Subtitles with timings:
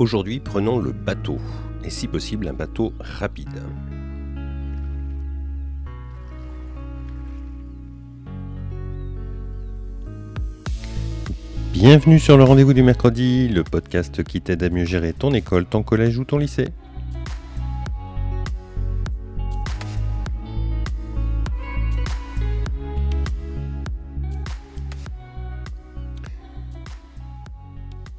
[0.00, 1.36] Aujourd'hui, prenons le bateau,
[1.84, 3.62] et si possible un bateau rapide.
[11.74, 15.66] Bienvenue sur le rendez-vous du mercredi, le podcast qui t'aide à mieux gérer ton école,
[15.66, 16.68] ton collège ou ton lycée.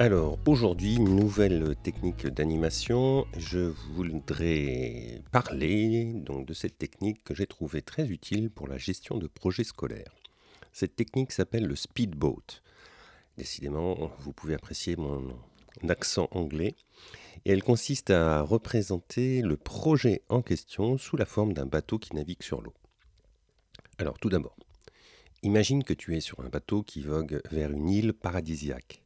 [0.00, 3.26] Alors aujourd'hui, nouvelle technique d'animation.
[3.36, 3.58] Je
[3.92, 9.26] voudrais parler donc de cette technique que j'ai trouvée très utile pour la gestion de
[9.26, 10.16] projets scolaires.
[10.72, 12.62] Cette technique s'appelle le speedboat.
[13.36, 15.36] Décidément, vous pouvez apprécier mon
[15.86, 16.76] accent anglais.
[17.44, 22.16] Et elle consiste à représenter le projet en question sous la forme d'un bateau qui
[22.16, 22.72] navigue sur l'eau.
[23.98, 24.56] Alors tout d'abord,
[25.42, 29.02] imagine que tu es sur un bateau qui vogue vers une île paradisiaque.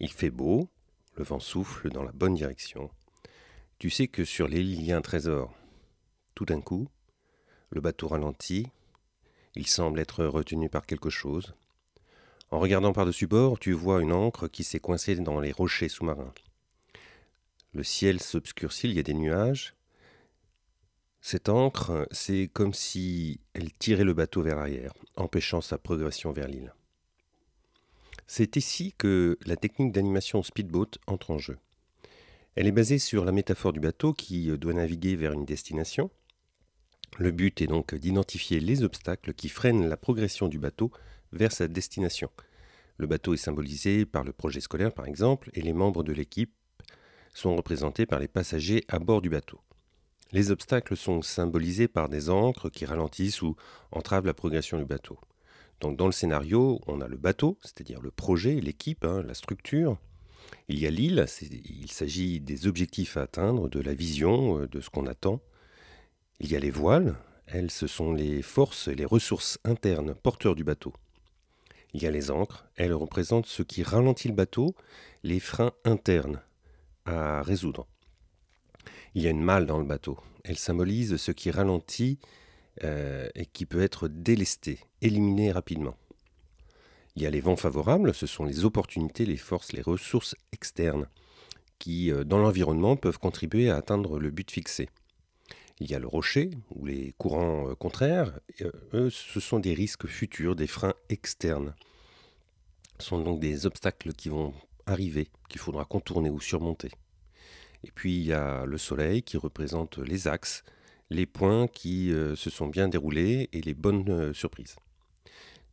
[0.00, 0.68] Il fait beau,
[1.16, 2.90] le vent souffle dans la bonne direction.
[3.78, 5.54] Tu sais que sur l'île il y a un trésor.
[6.34, 6.88] Tout d'un coup,
[7.70, 8.66] le bateau ralentit,
[9.54, 11.54] il semble être retenu par quelque chose.
[12.50, 16.32] En regardant par-dessus bord, tu vois une encre qui s'est coincée dans les rochers sous-marins.
[17.72, 19.74] Le ciel s'obscurcit, il y a des nuages.
[21.20, 26.46] Cette encre, c'est comme si elle tirait le bateau vers l'arrière, empêchant sa progression vers
[26.46, 26.74] l'île.
[28.26, 31.58] C'est ici que la technique d'animation speedboat entre en jeu.
[32.56, 36.10] Elle est basée sur la métaphore du bateau qui euh, doit naviguer vers une destination.
[37.18, 40.90] Le but est donc d'identifier les obstacles qui freinent la progression du bateau
[41.32, 42.30] vers sa destination.
[42.96, 46.54] Le bateau est symbolisé par le projet scolaire par exemple, et les membres de l'équipe
[47.32, 49.60] sont représentés par les passagers à bord du bateau.
[50.32, 53.56] Les obstacles sont symbolisés par des ancres qui ralentissent ou
[53.92, 55.18] entravent la progression du bateau.
[55.84, 59.98] Donc dans le scénario, on a le bateau, c'est-à-dire le projet, l'équipe, hein, la structure.
[60.68, 64.80] Il y a l'île, il s'agit des objectifs à atteindre, de la vision, euh, de
[64.80, 65.42] ce qu'on attend.
[66.40, 67.16] Il y a les voiles,
[67.46, 70.94] elles, ce sont les forces et les ressources internes porteurs du bateau.
[71.92, 74.74] Il y a les ancres, elles représentent ce qui ralentit le bateau,
[75.22, 76.40] les freins internes
[77.04, 77.86] à résoudre.
[79.14, 82.18] Il y a une malle dans le bateau, elle symbolise ce qui ralentit
[82.82, 85.96] euh, et qui peut être délesté, éliminé rapidement.
[87.14, 91.06] Il y a les vents favorables, ce sont les opportunités, les forces, les ressources externes
[91.78, 94.88] qui, euh, dans l'environnement, peuvent contribuer à atteindre le but fixé.
[95.78, 98.40] Il y a le rocher, ou les courants euh, contraires,
[98.92, 101.74] eux, ce sont des risques futurs, des freins externes.
[102.98, 104.52] Ce sont donc des obstacles qui vont
[104.86, 106.90] arriver, qu'il faudra contourner ou surmonter.
[107.84, 110.64] Et puis il y a le soleil qui représente les axes,
[111.14, 114.76] les points qui euh, se sont bien déroulés et les bonnes euh, surprises.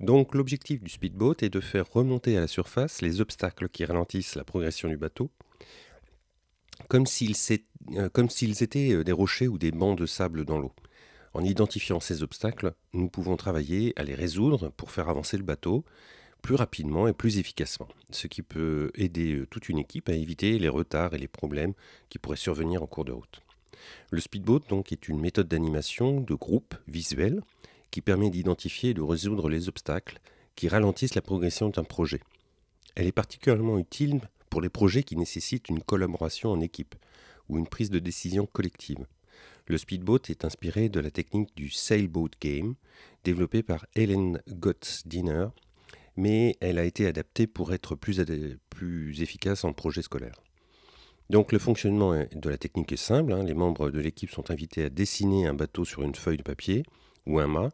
[0.00, 4.34] Donc l'objectif du speedboat est de faire remonter à la surface les obstacles qui ralentissent
[4.34, 5.30] la progression du bateau,
[6.88, 7.36] comme s'ils,
[7.96, 10.72] euh, comme s'ils étaient des rochers ou des bancs de sable dans l'eau.
[11.34, 15.84] En identifiant ces obstacles, nous pouvons travailler à les résoudre pour faire avancer le bateau
[16.42, 20.68] plus rapidement et plus efficacement, ce qui peut aider toute une équipe à éviter les
[20.68, 21.72] retards et les problèmes
[22.08, 23.42] qui pourraient survenir en cours de route.
[24.10, 27.42] Le speedboat donc est une méthode d'animation de groupe visuel
[27.90, 30.20] qui permet d'identifier et de résoudre les obstacles
[30.54, 32.20] qui ralentissent la progression d'un projet.
[32.94, 34.20] Elle est particulièrement utile
[34.50, 36.94] pour les projets qui nécessitent une collaboration en équipe
[37.48, 39.06] ou une prise de décision collective.
[39.66, 42.74] Le speedboat est inspiré de la technique du sailboat game
[43.24, 45.48] développée par Helen Gotts-Diner,
[46.16, 50.34] mais elle a été adaptée pour être plus efficace en projet scolaire.
[51.32, 53.32] Donc le fonctionnement de la technique est simple.
[53.32, 53.42] Hein.
[53.42, 56.82] Les membres de l'équipe sont invités à dessiner un bateau sur une feuille de papier
[57.24, 57.70] ou un mât,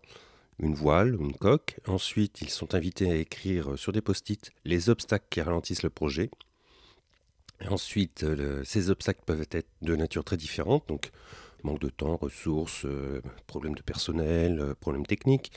[0.61, 1.81] une voile, une coque.
[1.89, 6.31] Ensuite, ils sont invités à écrire sur des post-it les obstacles qui ralentissent le projet.
[7.69, 8.25] ensuite,
[8.63, 11.11] ces obstacles peuvent être de nature très différente, donc
[11.65, 15.51] manque de temps, ressources, euh, problèmes de personnel, euh, problèmes techniques,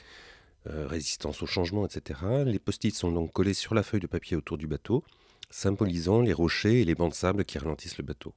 [0.65, 2.19] euh, résistance au changement, etc.
[2.47, 5.03] Les post-it sont donc collés sur la feuille de papier autour du bateau
[5.51, 8.33] symbolisant les rochers et les bancs de sable qui ralentissent le bateau.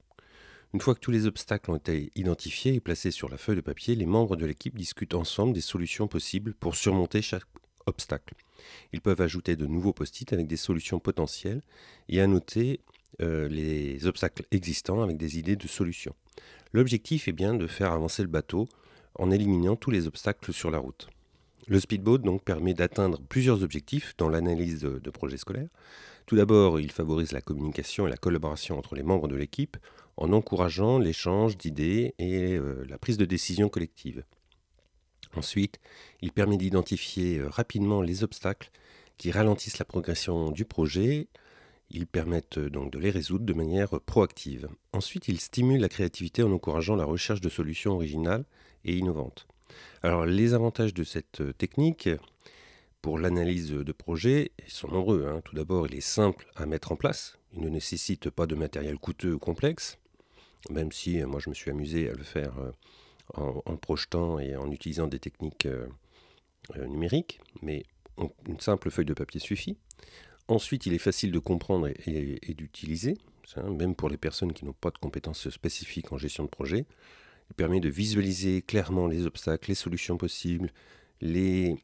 [0.75, 3.61] Une fois que tous les obstacles ont été identifiés et placés sur la feuille de
[3.61, 7.45] papier, les membres de l'équipe discutent ensemble des solutions possibles pour surmonter chaque
[7.87, 8.35] obstacle.
[8.93, 11.63] Ils peuvent ajouter de nouveaux post-it avec des solutions potentielles
[12.09, 12.81] et annoter
[13.23, 16.17] euh, les obstacles existants avec des idées de solutions.
[16.73, 18.69] L'objectif est bien de faire avancer le bateau
[19.15, 21.09] en éliminant tous les obstacles sur la route.
[21.69, 25.69] Le speedboat donc permet d'atteindre plusieurs objectifs dans l'analyse de projets scolaires.
[26.27, 29.77] Tout d'abord, il favorise la communication et la collaboration entre les membres de l'équipe
[30.17, 34.25] en encourageant l'échange d'idées et euh, la prise de décision collective.
[35.37, 35.81] Ensuite,
[36.23, 38.71] il permet d'identifier euh, rapidement les obstacles
[39.19, 41.29] qui ralentissent la progression du projet.
[41.91, 44.69] Ils permettent euh, donc de les résoudre de manière proactive.
[44.93, 48.45] Ensuite, il stimule la créativité en encourageant la recherche de solutions originales
[48.85, 49.47] et innovantes.
[50.03, 52.09] Alors, les avantages de cette technique
[53.05, 55.27] pour l'analyse de projet sont nombreux.
[55.27, 55.43] Hein.
[55.45, 57.37] Tout d'abord, il est simple à mettre en place.
[57.53, 59.99] Il ne nécessite pas de matériel coûteux ou complexe,
[60.71, 62.55] même si moi je me suis amusé à le faire
[63.35, 65.87] en, projetant et en utilisant des techniques euh,
[66.79, 67.83] euh, numériques, mais
[68.49, 69.77] une simple feuille de papier suffit.
[70.49, 73.19] Ensuite, il est facile de comprendre et, d'utiliser,
[73.69, 76.87] même pour les personnes qui n'ont pas de compétences spécifiques en gestion de projet.
[77.51, 80.73] Il permet de visualiser clairement les obstacles, les solutions possibles,
[81.21, 81.77] les...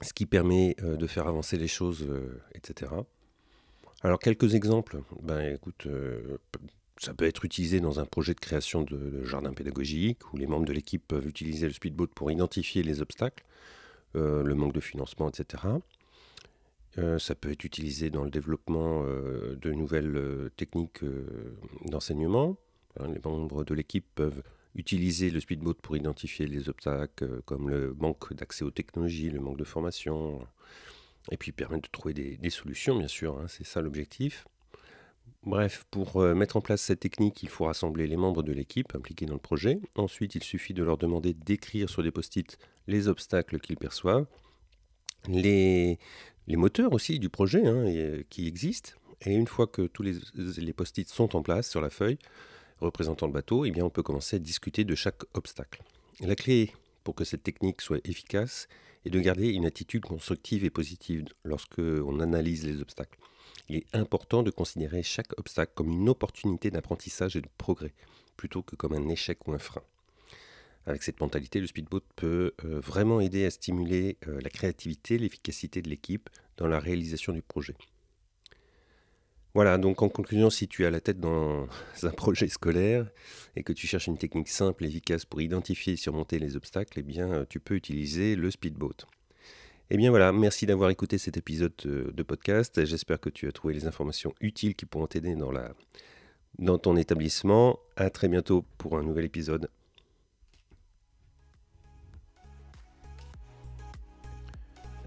[0.00, 2.06] ce qui permet euh, de faire avancer les choses,
[2.54, 2.92] etc.
[4.02, 5.00] Alors quelques exemples.
[5.22, 5.88] Ben écoute,
[6.98, 10.66] ça peut être utilisé dans un projet de création de, jardin pédagogique où les membres
[10.66, 13.44] de l'équipe peuvent utiliser le speedboat pour identifier les obstacles,
[14.16, 15.64] euh, le manque de financement, etc.
[16.98, 21.04] Euh, ça peut être utilisé dans le développement euh, de nouvelles techniques
[21.84, 22.56] d'enseignement.
[22.98, 24.42] Hein, les membres de l'équipe peuvent
[24.74, 29.58] utiliser le speedboat pour identifier les obstacles comme le manque d'accès aux technologies, le manque
[29.58, 30.40] de formation,
[31.30, 34.46] et puis permettre de trouver des, solutions, bien sûr, hein, c'est ça l'objectif.
[35.44, 38.94] Bref, pour euh, mettre en place cette technique, il faut rassembler les membres de l'équipe
[38.94, 39.80] impliqués dans le projet.
[39.94, 44.26] Ensuite, il suffit de leur demander d'écrire sur des post-it les obstacles qu'ils perçoivent,
[45.28, 45.98] les,
[46.48, 48.92] moteurs aussi du projet hein, euh, qui existent.
[49.22, 52.18] Et une fois que tous les, post-it sont en place sur la feuille
[52.80, 55.82] représentant le bateau, eh on peut commencer à discuter de chaque obstacle.
[56.20, 56.72] La clé
[57.04, 58.68] pour que cette technique soit efficace
[59.04, 63.18] est de garder une attitude constructive et positive lorsque on analyse les obstacles
[63.68, 67.92] il est important de considérer chaque obstacle comme une opportunité d'apprentissage et de progrès,
[68.36, 69.82] plutôt que comme un échec ou un frein.
[70.86, 75.82] Avec cette mentalité, le speedboat peut euh, vraiment aider à stimuler euh, la créativité, l'efficacité
[75.82, 77.74] de l'équipe dans la réalisation du projet.
[79.58, 81.66] Voilà, donc en conclusion, si tu as la tête dans
[82.04, 83.10] un projet scolaire
[83.56, 87.00] et que tu cherches une technique simple et efficace pour identifier et surmonter les obstacles,
[87.00, 89.08] eh bien, euh, tu peux utiliser le speedboat.
[89.90, 92.84] Eh bien voilà, merci d'avoir écouté cet épisode euh, de podcast.
[92.84, 95.50] J'espère que tu as trouvé les informations utiles qui pourront t'aider dans,
[96.60, 97.80] dans ton établissement.
[97.96, 99.68] À très bientôt pour un nouvel épisode.